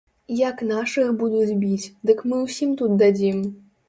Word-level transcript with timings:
Як 0.37 0.61
нашых 0.69 1.11
будуць 1.19 1.57
біць, 1.63 1.91
дык 2.11 2.23
мы 2.31 2.39
ўсім 2.47 2.73
тут 2.81 2.97
дадзім! 3.03 3.37